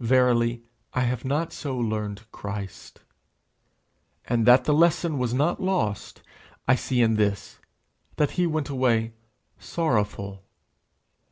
[0.00, 0.64] Verily,
[0.94, 3.02] I have not so learned Christ.
[4.24, 6.22] And that the lesson was not lost,
[6.66, 7.60] I see in this,
[8.16, 9.12] that he went away
[9.60, 10.42] sorrowful.